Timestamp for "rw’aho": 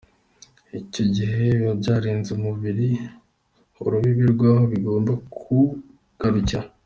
4.33-4.63